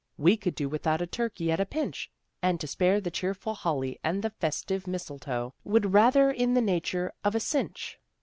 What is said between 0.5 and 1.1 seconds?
do without a